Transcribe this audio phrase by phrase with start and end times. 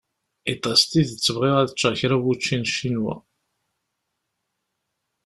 [0.51, 3.15] Iḍ-a s tidet bɣiɣ ad ččeɣ kra n wučči n Ccinwa.